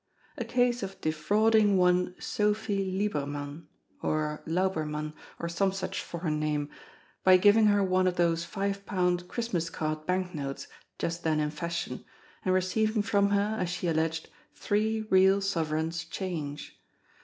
[0.35, 3.67] A case of defrauding one Sophie Liebermann,
[4.01, 6.71] or Laubermann, or some such foreign name,
[7.23, 10.65] by giving her one of those five pound Christmas card banknotes
[10.97, 12.03] just then in fashion,
[12.43, 16.79] and receiving from her, as she alleged, three real sovereigns change.